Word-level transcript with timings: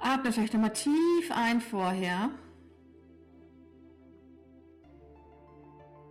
Atmet 0.00 0.34
vielleicht 0.34 0.54
nochmal 0.54 0.72
tief 0.72 1.30
ein 1.30 1.60
vorher. 1.60 2.30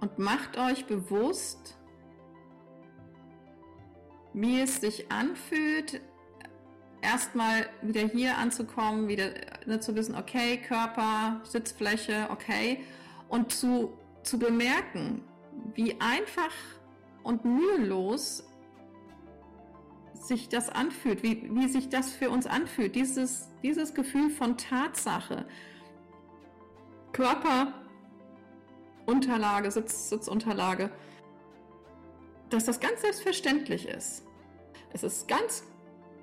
Und 0.00 0.18
macht 0.18 0.58
euch 0.58 0.86
bewusst, 0.86 1.78
wie 4.34 4.60
es 4.60 4.80
sich 4.80 5.10
anfühlt, 5.10 6.00
erstmal 7.00 7.68
wieder 7.82 8.02
hier 8.02 8.36
anzukommen, 8.38 9.08
wieder 9.08 9.30
ne, 9.66 9.80
zu 9.80 9.94
wissen, 9.94 10.14
okay, 10.14 10.58
Körper, 10.58 11.40
Sitzfläche, 11.44 12.28
okay, 12.30 12.80
und 13.28 13.52
zu, 13.52 13.92
zu 14.22 14.38
bemerken, 14.38 15.22
wie 15.74 16.00
einfach 16.00 16.52
und 17.22 17.44
mühelos 17.44 18.44
sich 20.26 20.48
das 20.48 20.70
anfühlt, 20.70 21.22
wie, 21.22 21.48
wie 21.54 21.68
sich 21.68 21.88
das 21.88 22.10
für 22.10 22.30
uns 22.30 22.46
anfühlt, 22.46 22.94
dieses, 22.94 23.48
dieses 23.62 23.94
Gefühl 23.94 24.30
von 24.30 24.56
Tatsache. 24.56 25.44
Körperunterlage, 27.12 29.70
Sitz, 29.70 30.08
Sitzunterlage, 30.08 30.90
dass 32.50 32.64
das 32.64 32.80
ganz 32.80 33.02
selbstverständlich 33.02 33.88
ist. 33.88 34.24
Es 34.92 35.02
ist 35.02 35.28
ganz, 35.28 35.64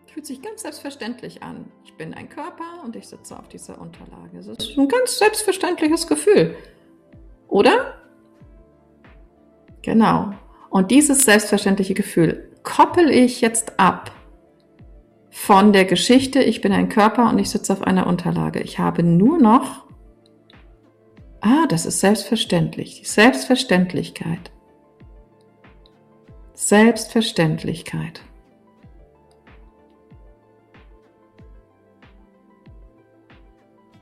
fühlt 0.07 0.25
sich 0.25 0.41
ganz 0.41 0.63
selbstverständlich 0.63 1.43
an. 1.43 1.71
Ich 1.85 1.93
bin 1.95 2.13
ein 2.13 2.27
Körper 2.27 2.83
und 2.83 2.95
ich 2.95 3.07
sitze 3.07 3.37
auf 3.37 3.47
dieser 3.49 3.79
Unterlage. 3.79 4.37
Es 4.37 4.47
ist 4.47 4.77
ein 4.77 4.87
ganz 4.87 5.19
selbstverständliches 5.19 6.07
Gefühl. 6.07 6.55
Oder? 7.47 8.01
Genau. 9.81 10.33
Und 10.69 10.91
dieses 10.91 11.23
selbstverständliche 11.23 11.93
Gefühl 11.93 12.50
koppel 12.63 13.09
ich 13.09 13.41
jetzt 13.41 13.79
ab 13.79 14.11
von 15.29 15.73
der 15.73 15.85
Geschichte, 15.85 16.43
ich 16.43 16.61
bin 16.61 16.73
ein 16.73 16.89
Körper 16.89 17.29
und 17.29 17.39
ich 17.39 17.49
sitze 17.49 17.73
auf 17.73 17.81
einer 17.83 18.05
Unterlage. 18.05 18.59
Ich 18.59 18.79
habe 18.79 19.01
nur 19.01 19.39
noch, 19.39 19.87
ah, 21.39 21.65
das 21.69 21.85
ist 21.85 21.99
selbstverständlich, 21.99 23.01
die 23.01 23.07
Selbstverständlichkeit. 23.07 24.51
Selbstverständlichkeit. 26.53 28.21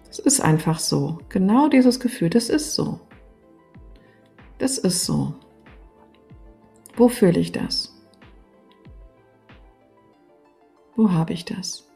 Es 0.10 0.20
ist 0.20 0.42
einfach 0.42 0.80
so. 0.80 1.20
Genau 1.30 1.70
dieses 1.70 2.00
Gefühl, 2.00 2.30
das 2.30 2.50
ist 2.50 2.76
so. 2.76 3.00
Das 4.58 4.78
ist 4.78 5.06
so. 5.06 5.36
Wo 6.98 7.08
fühle 7.08 7.40
ich 7.40 7.54
das? 7.54 7.99
Wo 11.00 11.10
habe 11.14 11.32
ich 11.32 11.46
das? 11.46 11.90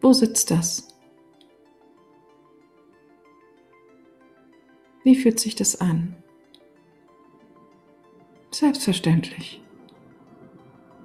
Wo 0.00 0.12
sitzt 0.12 0.52
das? 0.52 0.96
Wie 5.02 5.16
fühlt 5.16 5.40
sich 5.40 5.56
das 5.56 5.80
an? 5.80 6.14
Selbstverständlich. 8.52 9.60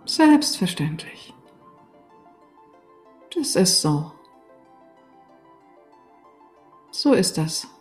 Selbstverständlich. 0.05 1.33
Das 3.33 3.55
ist 3.55 3.81
so. 3.81 4.11
So 6.91 7.13
ist 7.13 7.39
das. 7.39 7.72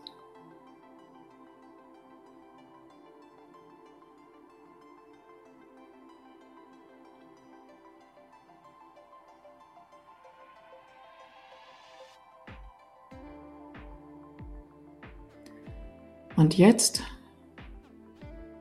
Und 16.42 16.58
jetzt 16.58 17.04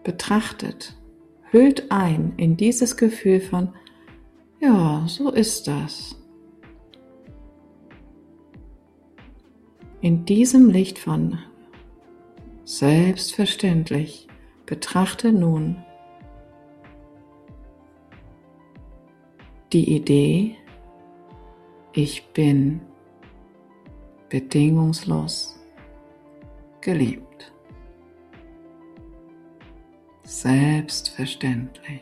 betrachtet, 0.03 0.95
hüllt 1.49 1.91
ein 1.91 2.33
in 2.37 2.55
dieses 2.55 2.95
Gefühl 2.95 3.41
von, 3.41 3.73
ja, 4.59 5.03
so 5.07 5.31
ist 5.31 5.67
das. 5.67 6.15
In 9.99 10.25
diesem 10.25 10.69
Licht 10.69 10.99
von 10.99 11.39
selbstverständlich 12.65 14.27
betrachte 14.67 15.31
nun 15.31 15.83
die 19.73 19.95
Idee, 19.95 20.55
ich 21.93 22.27
bin 22.27 22.81
bedingungslos 24.29 25.59
geliebt. 26.81 27.51
Selbstverständlich. 30.23 32.01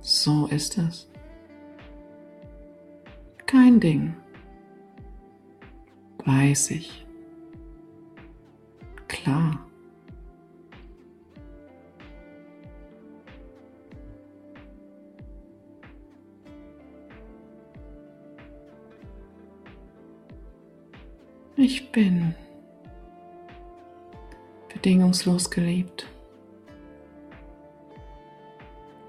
So 0.00 0.46
ist 0.48 0.76
es. 0.78 1.08
Kein 3.46 3.80
Ding. 3.80 4.14
Weiß 6.24 6.70
ich. 6.72 7.06
Klar. 9.08 9.69
Ich 21.56 21.92
bin 21.92 22.34
bedingungslos 24.72 25.50
geliebt. 25.50 26.06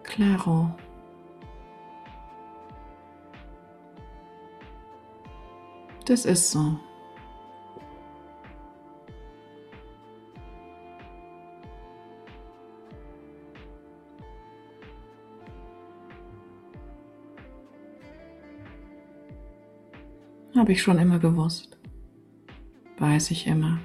Claro. 0.03 0.75
Das 6.05 6.25
ist 6.25 6.51
so. 6.51 6.77
Habe 20.53 20.73
ich 20.73 20.83
schon 20.83 20.99
immer 20.99 21.17
gewusst 21.17 21.80
weiß 23.01 23.31
ich 23.31 23.47
immer. 23.47 23.79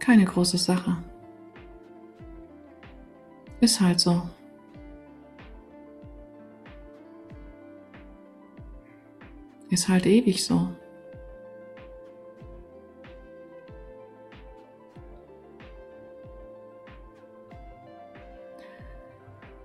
Keine 0.00 0.24
große 0.24 0.58
Sache. 0.58 0.96
Ist 3.60 3.80
halt 3.80 4.00
so. 4.00 4.28
Ist 9.70 9.88
halt 9.88 10.06
ewig 10.06 10.44
so. 10.44 10.68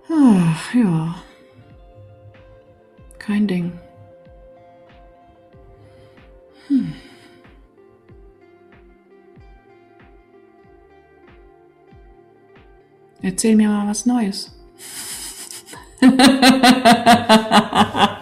Ach 0.08 0.74
ja. 0.74 1.14
Kein 3.18 3.48
Ding. 3.48 3.72
Erzähl 13.22 13.56
mir 13.56 13.68
mal 13.68 13.88
was 13.88 14.06
Neues. 14.06 14.54